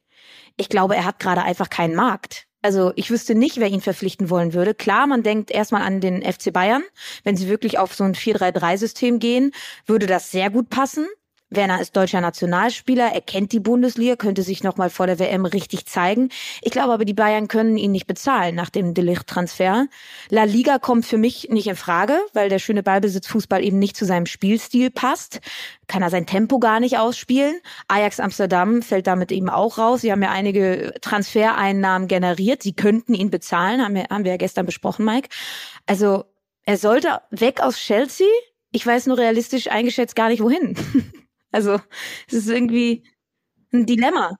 ich 0.57 0.69
glaube, 0.69 0.95
er 0.95 1.05
hat 1.05 1.19
gerade 1.19 1.43
einfach 1.43 1.69
keinen 1.69 1.95
Markt. 1.95 2.47
Also 2.65 2.93
ich 2.95 3.11
wüsste 3.11 3.35
nicht, 3.35 3.57
wer 3.57 3.67
ihn 3.67 3.81
verpflichten 3.81 4.31
wollen 4.31 4.53
würde. 4.53 4.73
Klar, 4.73 5.05
man 5.05 5.21
denkt 5.21 5.51
erstmal 5.51 5.83
an 5.83 6.01
den 6.01 6.23
FC 6.23 6.51
Bayern. 6.51 6.83
Wenn 7.23 7.37
sie 7.37 7.47
wirklich 7.47 7.77
auf 7.77 7.93
so 7.93 8.03
ein 8.03 8.15
4-3-3-System 8.15 9.19
gehen, 9.19 9.51
würde 9.85 10.07
das 10.07 10.31
sehr 10.31 10.49
gut 10.49 10.71
passen. 10.71 11.05
Werner 11.55 11.81
ist 11.81 11.95
deutscher 11.95 12.21
Nationalspieler, 12.21 13.11
er 13.13 13.21
kennt 13.21 13.51
die 13.51 13.59
Bundesliga, 13.59 14.15
könnte 14.15 14.43
sich 14.43 14.63
nochmal 14.63 14.89
vor 14.89 15.07
der 15.07 15.19
WM 15.19 15.45
richtig 15.45 15.85
zeigen. 15.85 16.29
Ich 16.61 16.71
glaube 16.71 16.93
aber, 16.93 17.05
die 17.05 17.13
Bayern 17.13 17.47
können 17.47 17.77
ihn 17.77 17.91
nicht 17.91 18.07
bezahlen 18.07 18.55
nach 18.55 18.69
dem 18.69 18.93
Delicht-Transfer. 18.93 19.87
La 20.29 20.43
Liga 20.43 20.79
kommt 20.79 21.05
für 21.05 21.17
mich 21.17 21.49
nicht 21.49 21.67
in 21.67 21.75
Frage, 21.75 22.19
weil 22.33 22.49
der 22.49 22.59
schöne 22.59 22.83
Ballbesitzfußball 22.83 23.63
eben 23.63 23.79
nicht 23.79 23.95
zu 23.97 24.05
seinem 24.05 24.25
Spielstil 24.25 24.91
passt. 24.91 25.41
Kann 25.87 26.01
er 26.01 26.09
sein 26.09 26.25
Tempo 26.25 26.59
gar 26.59 26.79
nicht 26.79 26.97
ausspielen. 26.97 27.59
Ajax 27.87 28.19
Amsterdam 28.19 28.81
fällt 28.81 29.07
damit 29.07 29.31
eben 29.31 29.49
auch 29.49 29.77
raus. 29.77 30.01
Sie 30.01 30.11
haben 30.11 30.23
ja 30.23 30.31
einige 30.31 30.93
Transfereinnahmen 31.01 32.07
generiert. 32.07 32.63
Sie 32.63 32.73
könnten 32.73 33.13
ihn 33.13 33.29
bezahlen, 33.29 33.83
haben 33.83 33.95
wir, 33.95 34.05
haben 34.09 34.23
wir 34.23 34.31
ja 34.31 34.37
gestern 34.37 34.65
besprochen, 34.65 35.05
Mike. 35.05 35.29
Also 35.85 36.25
er 36.65 36.77
sollte 36.77 37.21
weg 37.29 37.61
aus 37.61 37.77
Chelsea. 37.77 38.27
Ich 38.71 38.85
weiß 38.85 39.05
nur 39.05 39.17
realistisch 39.17 39.69
eingeschätzt 39.69 40.15
gar 40.15 40.29
nicht 40.29 40.41
wohin. 40.41 40.75
Also 41.55 41.79
es 42.27 42.33
ist 42.33 42.49
irgendwie 42.49 43.03
ein 43.71 43.85
Dilemma. 43.85 44.37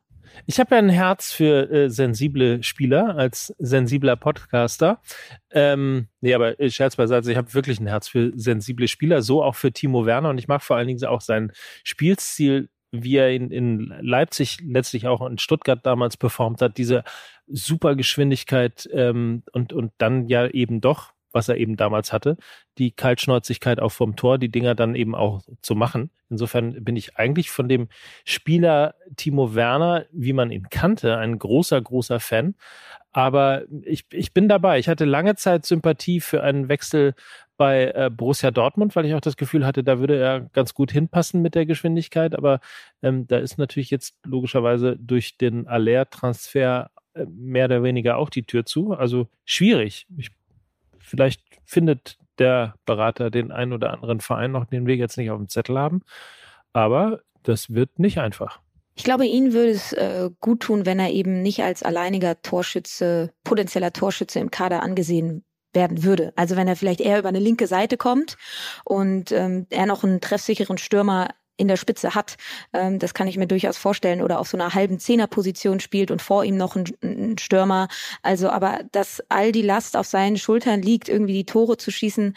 Ich 0.47 0.59
habe 0.59 0.75
ja 0.75 0.79
ein 0.79 0.89
Herz 0.89 1.31
für 1.31 1.71
äh, 1.71 1.89
sensible 1.89 2.61
Spieler 2.61 3.15
als 3.15 3.55
sensibler 3.57 4.17
Podcaster. 4.17 5.01
Ähm, 5.49 6.09
nee, 6.19 6.33
aber 6.33 6.59
äh, 6.59 6.69
Scherz 6.69 6.97
beiseite, 6.97 7.31
ich 7.31 7.37
habe 7.37 7.53
wirklich 7.53 7.79
ein 7.79 7.87
Herz 7.87 8.09
für 8.09 8.33
sensible 8.35 8.89
Spieler, 8.89 9.21
so 9.21 9.41
auch 9.41 9.55
für 9.55 9.71
Timo 9.71 10.05
Werner 10.05 10.29
und 10.29 10.39
ich 10.39 10.49
mag 10.49 10.61
vor 10.61 10.75
allen 10.75 10.87
Dingen 10.87 11.05
auch 11.05 11.21
seinen 11.21 11.53
Spielstil, 11.85 12.67
wie 12.91 13.15
er 13.15 13.31
ihn 13.31 13.49
in 13.49 13.93
Leipzig, 14.01 14.57
letztlich 14.61 15.07
auch 15.07 15.25
in 15.25 15.37
Stuttgart 15.37 15.85
damals 15.85 16.17
performt 16.17 16.61
hat, 16.61 16.77
diese 16.77 17.05
super 17.47 17.95
Geschwindigkeit 17.95 18.89
ähm, 18.91 19.43
und, 19.53 19.71
und 19.71 19.93
dann 19.99 20.27
ja 20.27 20.47
eben 20.47 20.81
doch 20.81 21.14
was 21.35 21.49
er 21.49 21.57
eben 21.57 21.75
damals 21.75 22.13
hatte, 22.13 22.37
die 22.79 22.91
Kaltschnäuzigkeit 22.91 23.79
auch 23.79 23.91
vom 23.91 24.15
Tor, 24.15 24.39
die 24.39 24.49
Dinger 24.49 24.73
dann 24.73 24.95
eben 24.95 25.13
auch 25.13 25.41
zu 25.61 25.75
machen. 25.75 26.09
Insofern 26.29 26.83
bin 26.83 26.95
ich 26.95 27.17
eigentlich 27.17 27.51
von 27.51 27.69
dem 27.69 27.89
Spieler 28.23 28.95
Timo 29.17 29.53
Werner, 29.53 30.05
wie 30.11 30.33
man 30.33 30.49
ihn 30.49 30.69
kannte, 30.69 31.17
ein 31.17 31.37
großer, 31.37 31.79
großer 31.79 32.19
Fan. 32.19 32.55
Aber 33.11 33.63
ich, 33.83 34.05
ich 34.11 34.33
bin 34.33 34.49
dabei. 34.49 34.79
Ich 34.79 34.89
hatte 34.89 35.05
lange 35.05 35.35
Zeit 35.35 35.65
Sympathie 35.65 36.19
für 36.21 36.41
einen 36.41 36.67
Wechsel 36.69 37.13
bei 37.57 37.91
äh, 37.91 38.09
Borussia 38.09 38.51
Dortmund, 38.51 38.95
weil 38.95 39.05
ich 39.05 39.13
auch 39.13 39.21
das 39.21 39.37
Gefühl 39.37 39.65
hatte, 39.65 39.83
da 39.83 39.99
würde 39.99 40.17
er 40.17 40.41
ganz 40.53 40.73
gut 40.73 40.91
hinpassen 40.91 41.41
mit 41.41 41.55
der 41.55 41.65
Geschwindigkeit. 41.65 42.35
Aber 42.35 42.59
ähm, 43.01 43.27
da 43.27 43.37
ist 43.37 43.57
natürlich 43.57 43.89
jetzt 43.91 44.17
logischerweise 44.25 44.97
durch 44.97 45.37
den 45.37 45.67
Aller-Transfer 45.67 46.91
äh, 47.13 47.25
mehr 47.25 47.65
oder 47.65 47.83
weniger 47.83 48.17
auch 48.17 48.29
die 48.29 48.43
Tür 48.43 48.65
zu. 48.65 48.93
Also 48.93 49.27
schwierig. 49.45 50.07
Ich 50.17 50.31
Vielleicht 51.15 51.41
findet 51.65 52.17
der 52.39 52.75
Berater 52.85 53.31
den 53.31 53.51
einen 53.51 53.73
oder 53.73 53.91
anderen 53.91 54.19
Verein 54.19 54.51
noch, 54.51 54.65
den 54.65 54.87
wir 54.87 54.95
jetzt 54.95 55.17
nicht 55.17 55.31
auf 55.31 55.37
dem 55.37 55.49
Zettel 55.49 55.77
haben. 55.77 56.01
Aber 56.73 57.21
das 57.43 57.73
wird 57.73 57.99
nicht 57.99 58.19
einfach. 58.19 58.59
Ich 58.95 59.03
glaube, 59.03 59.25
ihn 59.25 59.53
würde 59.53 59.71
es 59.71 59.93
äh, 59.93 60.29
gut 60.39 60.61
tun, 60.61 60.85
wenn 60.85 60.99
er 60.99 61.11
eben 61.11 61.41
nicht 61.41 61.63
als 61.63 61.83
alleiniger 61.83 62.41
Torschütze, 62.41 63.33
potenzieller 63.43 63.91
Torschütze 63.91 64.39
im 64.39 64.51
Kader 64.51 64.83
angesehen 64.83 65.43
werden 65.73 66.03
würde. 66.03 66.31
Also 66.37 66.55
wenn 66.55 66.67
er 66.67 66.77
vielleicht 66.77 67.01
eher 67.01 67.19
über 67.19 67.29
eine 67.29 67.39
linke 67.39 67.67
Seite 67.67 67.97
kommt 67.97 68.37
und 68.85 69.33
ähm, 69.33 69.67
er 69.69 69.85
noch 69.85 70.05
einen 70.05 70.21
treffsicheren 70.21 70.77
Stürmer 70.77 71.29
in 71.57 71.67
der 71.67 71.77
Spitze 71.77 72.15
hat. 72.15 72.37
Ähm, 72.73 72.99
das 72.99 73.13
kann 73.13 73.27
ich 73.27 73.37
mir 73.37 73.47
durchaus 73.47 73.77
vorstellen. 73.77 74.21
Oder 74.21 74.39
auf 74.39 74.47
so 74.47 74.57
einer 74.57 74.73
halben 74.73 74.99
Zehnerposition 74.99 75.79
spielt 75.79 76.11
und 76.11 76.21
vor 76.21 76.43
ihm 76.43 76.57
noch 76.57 76.75
ein, 76.75 76.85
ein, 77.03 77.37
Stürmer. 77.37 77.87
Also, 78.21 78.49
aber 78.49 78.81
dass 78.91 79.23
all 79.29 79.51
die 79.51 79.61
Last 79.61 79.97
auf 79.97 80.07
seinen 80.07 80.37
Schultern 80.37 80.81
liegt, 80.81 81.09
irgendwie 81.09 81.33
die 81.33 81.45
Tore 81.45 81.77
zu 81.77 81.91
schießen, 81.91 82.35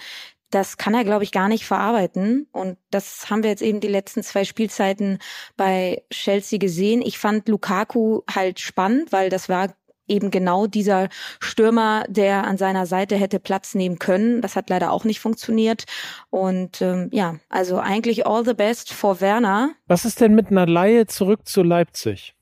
das 0.50 0.78
kann 0.78 0.94
er, 0.94 1.04
glaube 1.04 1.24
ich, 1.24 1.32
gar 1.32 1.48
nicht 1.48 1.66
verarbeiten. 1.66 2.48
Und 2.52 2.78
das 2.90 3.28
haben 3.30 3.42
wir 3.42 3.50
jetzt 3.50 3.62
eben 3.62 3.80
die 3.80 3.88
letzten 3.88 4.22
zwei 4.22 4.44
Spielzeiten 4.44 5.18
bei 5.56 6.02
Chelsea 6.10 6.58
gesehen. 6.58 7.02
Ich 7.02 7.18
fand 7.18 7.48
Lukaku 7.48 8.22
halt 8.32 8.60
spannend, 8.60 9.12
weil 9.12 9.28
das 9.28 9.48
war 9.48 9.74
eben 10.08 10.30
genau 10.30 10.66
dieser 10.66 11.08
Stürmer, 11.40 12.04
der 12.08 12.44
an 12.44 12.58
seiner 12.58 12.86
Seite 12.86 13.16
hätte 13.16 13.40
Platz 13.40 13.74
nehmen 13.74 13.98
können. 13.98 14.40
Das 14.40 14.56
hat 14.56 14.70
leider 14.70 14.92
auch 14.92 15.04
nicht 15.04 15.20
funktioniert. 15.20 15.84
Und 16.30 16.82
ähm, 16.82 17.08
ja, 17.12 17.36
also 17.48 17.78
eigentlich 17.78 18.26
all 18.26 18.44
the 18.44 18.54
best 18.54 18.92
for 18.92 19.20
Werner. 19.20 19.70
Was 19.86 20.04
ist 20.04 20.20
denn 20.20 20.34
mit 20.34 20.50
einer 20.50 20.66
Laie 20.66 21.06
zurück 21.06 21.46
zu 21.46 21.62
Leipzig? 21.62 22.34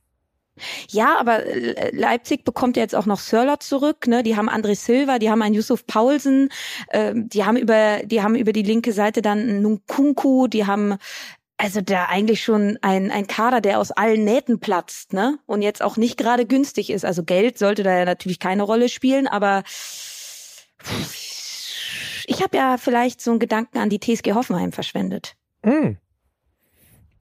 Ja, 0.89 1.19
aber 1.19 1.45
äh, 1.45 1.95
Leipzig 1.95 2.45
bekommt 2.45 2.77
ja 2.77 2.83
jetzt 2.83 2.95
auch 2.95 3.07
noch 3.07 3.19
Sörlot 3.19 3.63
zurück. 3.63 4.07
Ne? 4.07 4.23
Die 4.23 4.37
haben 4.37 4.49
André 4.49 4.75
Silva, 4.75 5.19
die 5.19 5.31
haben 5.31 5.43
einen 5.43 5.55
Yusuf 5.55 5.87
Paulsen, 5.87 6.49
äh, 6.89 7.13
die 7.15 7.45
haben 7.45 7.57
über 7.57 8.01
die 8.05 8.23
haben 8.23 8.35
über 8.35 8.53
die 8.53 8.63
linke 8.63 8.93
Seite 8.93 9.23
dann 9.23 9.39
einen 9.39 9.63
Nkunku, 9.63 10.47
die 10.49 10.67
haben 10.67 10.97
also 11.59 11.81
da 11.81 12.05
eigentlich 12.07 12.43
schon 12.43 12.79
ein, 12.83 13.11
ein 13.11 13.27
Kader, 13.27 13.61
der 13.61 13.79
aus 13.79 13.91
allen 13.91 14.25
Nähten 14.25 14.61
platzt, 14.61 15.13
ne? 15.13 15.39
Und 15.47 15.63
jetzt 15.63 15.83
auch 15.83 15.97
nicht 15.97 16.19
gerade 16.19 16.47
günstig 16.47 16.91
ist. 16.91 17.05
Also 17.05 17.25
Geld 17.25 17.59
sollte 17.59 17.83
da 17.83 17.97
ja 17.97 18.05
natürlich 18.05 18.39
keine 18.39 18.63
Rolle 18.63 18.89
spielen, 18.89 19.27
aber 19.27 19.63
ich 22.27 22.43
habe 22.43 22.57
ja 22.57 22.77
vielleicht 22.77 23.21
so 23.21 23.31
einen 23.31 23.41
Gedanken 23.41 23.79
an 23.79 23.89
die 23.89 24.01
TSG 24.01 24.35
Hoffenheim 24.35 24.73
verschwendet. 24.73 25.35
Hm. 25.65 25.97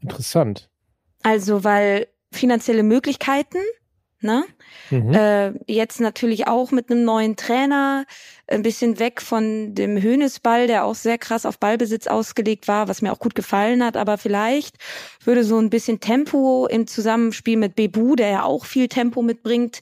Interessant. 0.01 0.69
Also, 1.23 1.63
weil 1.63 2.07
finanzielle 2.31 2.83
Möglichkeiten, 2.83 3.59
ne? 4.25 4.43
Mhm. 4.89 5.13
Äh, 5.13 5.53
jetzt 5.67 6.01
natürlich 6.01 6.47
auch 6.47 6.71
mit 6.71 6.91
einem 6.91 7.05
neuen 7.05 7.35
Trainer, 7.35 8.05
ein 8.47 8.61
bisschen 8.61 8.99
weg 8.99 9.21
von 9.21 9.73
dem 9.73 10.01
Höhnesball, 10.01 10.67
der 10.67 10.85
auch 10.85 10.95
sehr 10.95 11.17
krass 11.17 11.45
auf 11.45 11.59
Ballbesitz 11.59 12.07
ausgelegt 12.07 12.67
war, 12.67 12.87
was 12.87 13.01
mir 13.01 13.11
auch 13.11 13.19
gut 13.19 13.35
gefallen 13.35 13.83
hat, 13.83 13.97
aber 13.97 14.17
vielleicht 14.17 14.75
würde 15.23 15.43
so 15.43 15.57
ein 15.57 15.69
bisschen 15.69 15.99
Tempo 15.99 16.67
im 16.67 16.87
Zusammenspiel 16.87 17.57
mit 17.57 17.75
Bebu, 17.75 18.15
der 18.15 18.29
ja 18.29 18.43
auch 18.43 18.65
viel 18.65 18.87
Tempo 18.87 19.21
mitbringt, 19.21 19.81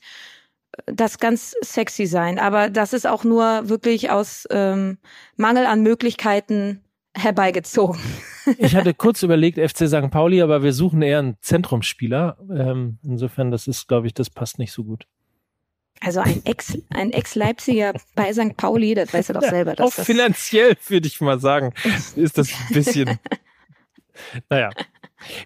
das 0.85 1.19
ganz 1.19 1.55
sexy 1.61 2.05
sein. 2.05 2.39
Aber 2.39 2.69
das 2.69 2.93
ist 2.93 3.07
auch 3.07 3.23
nur 3.23 3.69
wirklich 3.69 4.09
aus 4.09 4.47
ähm, 4.49 4.97
Mangel 5.35 5.65
an 5.65 5.81
Möglichkeiten 5.81 6.83
herbeigezogen. 7.15 7.99
ich 8.57 8.75
hatte 8.75 8.93
kurz 8.93 9.23
überlegt, 9.23 9.57
FC 9.57 9.87
St. 9.87 10.09
Pauli, 10.11 10.41
aber 10.41 10.63
wir 10.63 10.73
suchen 10.73 11.01
eher 11.01 11.19
einen 11.19 11.37
Zentrumsspieler. 11.41 12.37
Ähm, 12.49 12.97
insofern, 13.03 13.51
das 13.51 13.67
ist, 13.67 13.87
glaube 13.87 14.07
ich, 14.07 14.13
das 14.13 14.29
passt 14.29 14.59
nicht 14.59 14.71
so 14.71 14.83
gut. 14.83 15.05
Also 16.01 16.19
ein 16.19 16.41
Ex, 16.45 16.77
ein 16.89 17.11
Ex-Leipziger 17.11 17.93
bei 18.15 18.33
St. 18.33 18.57
Pauli, 18.57 18.93
das 18.93 19.13
weißt 19.13 19.29
du 19.29 19.33
doch 19.33 19.41
selber. 19.41 19.75
Dass 19.75 19.91
auch 19.91 19.95
das 19.95 20.05
finanziell, 20.05 20.75
würde 20.87 21.07
ich 21.07 21.21
mal 21.21 21.39
sagen, 21.39 21.73
ist 22.15 22.37
das 22.37 22.49
ein 22.51 22.73
bisschen. 22.73 23.19
naja. 24.49 24.69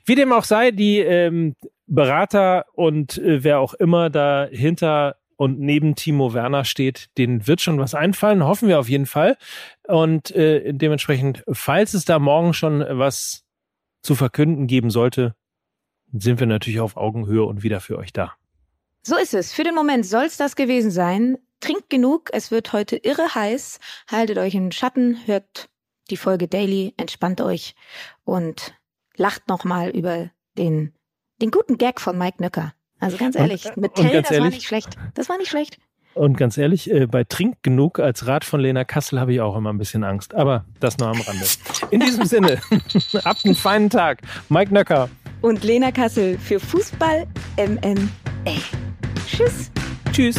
Wie 0.06 0.16
dem 0.16 0.34
auch 0.34 0.46
sei, 0.46 0.72
die 0.72 0.98
ähm, 1.00 1.56
Berater 1.86 2.66
und 2.74 3.18
äh, 3.20 3.44
wer 3.44 3.60
auch 3.60 3.76
immer 3.76 4.10
dahinter 4.10 5.18
und 5.38 5.60
neben 5.60 5.96
Timo 5.96 6.34
Werner 6.34 6.66
steht, 6.66 7.10
denen 7.18 7.48
wird 7.48 7.62
schon 7.62 7.80
was 7.80 7.94
einfallen, 7.94 8.44
hoffen 8.44 8.68
wir 8.68 8.80
auf 8.80 8.90
jeden 8.90 9.06
Fall. 9.06 9.38
Und 9.88 10.32
äh, 10.32 10.74
dementsprechend, 10.74 11.44
falls 11.50 11.94
es 11.94 12.06
da 12.06 12.20
morgen 12.20 12.54
schon 12.54 12.84
was 12.90 13.46
zu 14.02 14.16
verkünden 14.16 14.68
geben 14.68 14.90
sollte, 14.90 15.36
sind 16.12 16.40
wir 16.40 16.48
natürlich 16.48 16.80
auf 16.80 16.98
Augenhöhe 16.98 17.44
und 17.44 17.64
wieder 17.64 17.80
für 17.80 17.98
euch 17.98 18.12
da. 18.12 18.34
So 19.04 19.16
ist 19.16 19.34
es. 19.34 19.54
Für 19.54 19.64
den 19.64 19.76
Moment 19.76 20.06
soll 20.06 20.26
es 20.26 20.38
das 20.38 20.56
gewesen 20.56 20.92
sein. 20.92 21.38
Trinkt 21.60 21.90
genug, 21.90 22.30
es 22.34 22.52
wird 22.52 22.74
heute 22.74 22.98
irre 22.98 23.34
heiß. 23.34 23.80
Haltet 24.10 24.38
euch 24.38 24.56
im 24.56 24.72
Schatten, 24.72 25.18
hört 25.26 25.70
die 26.10 26.18
Folge 26.18 26.48
Daily, 26.48 26.94
entspannt 26.98 27.42
euch 27.42 27.76
und 28.24 28.76
lacht 29.16 29.48
nochmal 29.48 29.90
über 29.90 30.32
den, 30.58 30.94
den 31.42 31.52
guten 31.52 31.78
Gag 31.78 32.02
von 32.02 32.18
Mike 32.18 32.42
Nöcker. 32.42 32.74
Also 33.00 33.18
ganz 33.18 33.36
ehrlich, 33.36 33.66
und, 33.66 33.78
mit 33.78 33.96
Tell, 33.96 34.22
das 34.22 34.32
ehrlich, 34.32 34.44
war 34.44 34.50
nicht 34.50 34.66
schlecht. 34.66 34.98
Das 35.14 35.30
war 35.30 35.38
nicht 35.38 35.50
schlecht. 35.50 35.78
Und 36.14 36.36
ganz 36.36 36.58
ehrlich, 36.58 36.90
äh, 36.92 37.06
bei 37.06 37.24
Trink 37.24 37.58
genug 37.62 38.00
als 38.00 38.26
Rat 38.26 38.44
von 38.44 38.60
Lena 38.60 38.84
Kassel 38.84 39.20
habe 39.20 39.34
ich 39.34 39.42
auch 39.42 39.56
immer 39.56 39.72
ein 39.72 39.78
bisschen 39.78 40.04
Angst. 40.04 40.34
Aber 40.34 40.66
das 40.80 40.98
nur 40.98 41.10
am 41.10 41.22
Rande. 41.22 41.46
In 41.92 42.00
diesem 42.00 42.26
Sinne, 42.26 42.60
habt 43.24 43.46
einen 43.46 43.56
feinen 43.56 43.90
Tag. 43.90 44.22
Mike 44.50 44.74
Nöcker. 44.74 45.10
Und 45.42 45.64
Lena 45.64 45.92
Kassel 45.92 46.40
für 46.40 46.60
Fußball 46.60 47.28
MMA. 47.58 48.58
Tschüss. 49.28 49.72
Tschüss. 50.12 50.38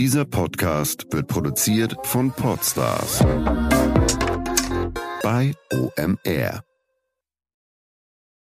Dieser 0.00 0.24
Podcast 0.24 1.06
wird 1.12 1.28
produziert 1.28 1.94
von 2.04 2.32
Podstars 2.32 3.22
bei 5.22 5.52
OMR. 5.72 6.64